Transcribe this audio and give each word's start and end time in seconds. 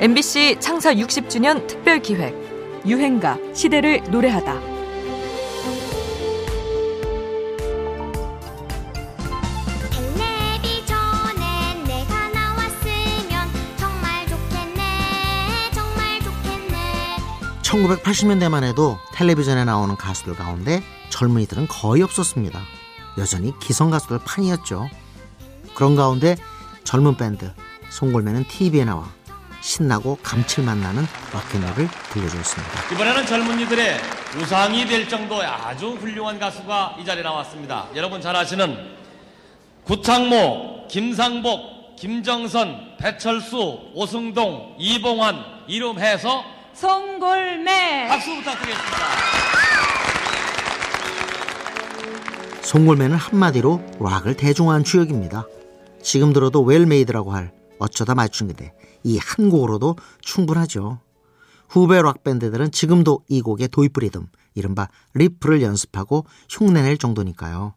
MBC 0.00 0.56
창사 0.60 0.94
60주년 0.94 1.66
특별 1.66 2.00
기획 2.00 2.34
유행가 2.86 3.36
시대를 3.52 4.02
노래하다. 4.10 4.54
텔레비전에 10.16 11.84
내가 11.86 12.28
나왔으면 12.30 13.50
정말 13.76 14.26
좋겠네 14.26 15.70
정말 15.74 16.20
좋겠네 16.20 17.16
1980년대만 17.62 18.62
해도 18.62 18.96
텔레비전에 19.12 19.66
나오는 19.66 19.94
가수들 19.96 20.34
가운데 20.34 20.82
젊은이들은 21.10 21.68
거의 21.68 22.00
없었습니다. 22.00 22.58
여전히 23.18 23.52
기성 23.60 23.90
가수들 23.90 24.20
판이었죠. 24.24 24.88
그런 25.74 25.94
가운데 25.94 26.36
젊은 26.84 27.18
밴드 27.18 27.52
송골매는 27.90 28.44
TV에 28.48 28.86
나와 28.86 29.06
신나고 29.60 30.18
감칠맛 30.22 30.78
나는 30.78 31.06
락앤롤을 31.32 31.88
들려주었습니다. 32.12 32.94
이번에는 32.94 33.26
젊은이들의 33.26 34.00
우상이 34.38 34.86
될 34.86 35.08
정도의 35.08 35.46
아주 35.46 35.90
훌륭한 35.90 36.38
가수가 36.38 36.96
이 37.00 37.04
자리에 37.04 37.22
나왔습니다. 37.22 37.88
여러분 37.94 38.20
잘 38.20 38.34
아시는 38.34 38.96
구창모, 39.84 40.86
김상복, 40.88 41.96
김정선, 41.96 42.96
배철수, 42.98 43.90
오승동, 43.94 44.76
이봉환 44.78 45.36
이름해서 45.68 46.44
송골매 46.74 48.08
박수 48.08 48.34
부탁드리겠습니다. 48.36 49.06
송골매는 52.62 53.16
한마디로 53.16 53.82
락을 54.00 54.36
대중화한 54.36 54.84
주역입니다. 54.84 55.44
지금 56.02 56.32
들어도 56.32 56.62
well-made라고 56.62 57.32
할 57.32 57.50
어쩌다 57.80 58.14
마주친 58.14 58.48
그대 58.48 58.72
이 59.02 59.18
한 59.18 59.50
곡으로도 59.50 59.96
충분하죠. 60.20 61.00
후배 61.68 62.00
락 62.02 62.22
밴드들은 62.24 62.72
지금도 62.72 63.24
이 63.28 63.40
곡의 63.42 63.68
도입 63.68 63.98
리듬 63.98 64.26
이른바 64.54 64.88
riff를 65.14 65.62
연습하고 65.62 66.26
흉내낼 66.48 66.98
정도니까요. 66.98 67.74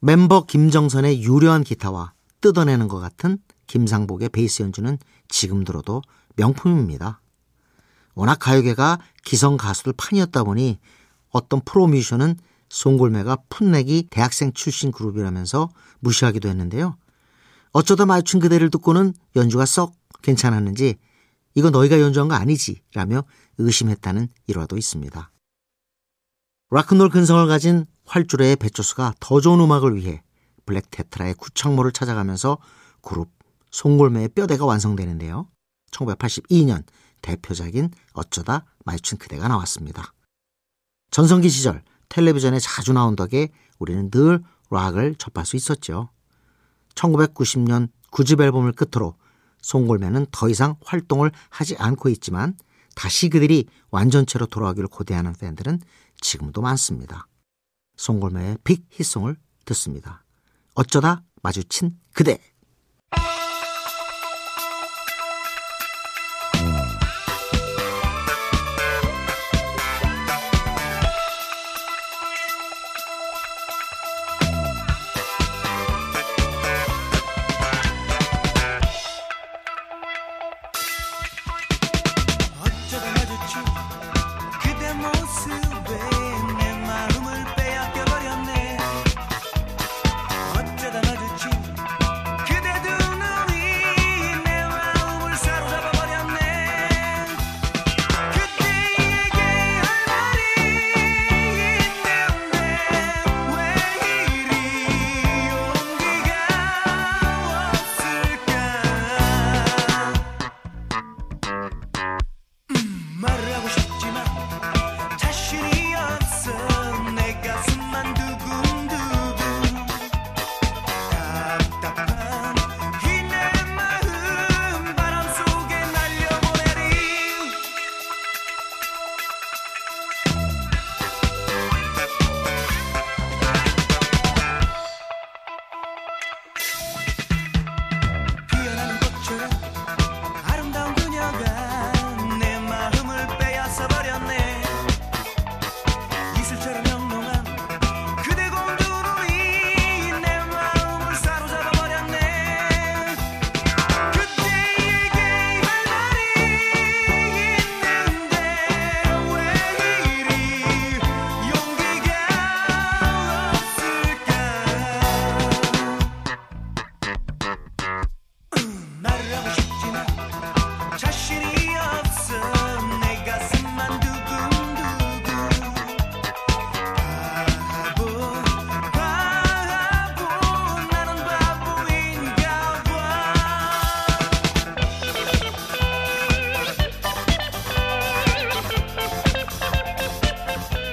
멤버 0.00 0.44
김정선의 0.44 1.22
유려한 1.22 1.64
기타와 1.64 2.12
뜯어내는 2.40 2.88
것 2.88 2.98
같은 2.98 3.38
김상복의 3.66 4.28
베이스 4.30 4.62
연주는 4.62 4.98
지금 5.28 5.64
들어도 5.64 6.02
명품입니다. 6.36 7.20
워낙 8.14 8.38
가요계가 8.38 8.98
기성 9.24 9.56
가수들 9.56 9.94
판이었다 9.96 10.44
보니 10.44 10.78
어떤 11.30 11.60
프로 11.64 11.86
뮤지션은 11.86 12.36
송골매가 12.68 13.38
풋내기 13.48 14.08
대학생 14.10 14.52
출신 14.52 14.92
그룹이라면서 14.92 15.68
무시하기도 16.00 16.48
했는데요. 16.48 16.96
어쩌다 17.72 18.06
맞춘 18.06 18.38
그대를 18.40 18.70
듣고는 18.70 19.14
연주가 19.34 19.64
썩 19.64 19.94
괜찮았는지 20.22 20.96
이거 21.54 21.70
너희가 21.70 22.00
연주한 22.00 22.28
거 22.28 22.34
아니지 22.34 22.82
라며 22.94 23.24
의심했다는 23.58 24.28
일화도 24.46 24.76
있습니다. 24.76 25.30
락큰롤 26.70 27.10
근성을 27.10 27.46
가진 27.48 27.86
활주로의 28.04 28.56
배조수가 28.56 29.14
더 29.20 29.40
좋은 29.40 29.60
음악을 29.60 29.96
위해 29.96 30.22
블랙 30.64 30.90
테트라의 30.90 31.34
구창모를 31.34 31.92
찾아가면서 31.92 32.58
그룹 33.00 33.30
송골매의 33.70 34.28
뼈대가 34.30 34.64
완성되는데요. 34.64 35.48
1982년 35.90 36.84
대표작인 37.20 37.90
어쩌다 38.12 38.64
마주친 38.84 39.18
그대가 39.18 39.48
나왔습니다. 39.48 40.12
전성기 41.10 41.48
시절 41.48 41.82
텔레비전에 42.08 42.58
자주 42.58 42.92
나온 42.92 43.16
덕에 43.16 43.50
우리는 43.78 44.10
늘 44.10 44.42
락을 44.70 45.14
접할 45.16 45.46
수 45.46 45.56
있었죠. 45.56 46.10
1990년 46.94 47.88
9집 48.10 48.40
앨범을 48.40 48.72
끝으로 48.72 49.16
송골매는 49.62 50.26
더 50.30 50.48
이상 50.48 50.76
활동을 50.84 51.30
하지 51.48 51.76
않고 51.76 52.08
있지만 52.10 52.56
다시 52.94 53.28
그들이 53.28 53.66
완전체로 53.90 54.46
돌아오기를 54.46 54.88
고대하는 54.88 55.32
팬들은 55.34 55.80
지금도 56.20 56.60
많습니다. 56.60 57.26
송골매의 57.96 58.58
빅 58.64 58.86
히송을 58.90 59.36
듣습니다. 59.64 60.24
어쩌다 60.74 61.22
마주친 61.42 61.98
그대. 62.12 62.38